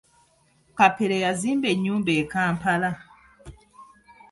[0.77, 2.91] Kapere yazimba enyumba e Kampala.